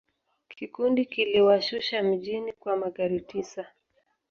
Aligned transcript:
Kikundi 0.49 1.05
kiliwashusha 1.05 2.03
mjini 2.03 2.53
kwa 2.53 2.77
magari 2.77 3.21
tisa. 3.21 3.65